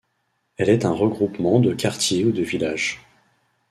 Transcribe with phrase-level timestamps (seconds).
[0.57, 3.05] Elle est un regroupement de quartiers ou de villages.